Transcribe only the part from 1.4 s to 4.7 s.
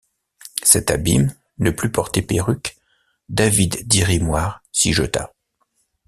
ne plus porter perruque, David Dirry-Moir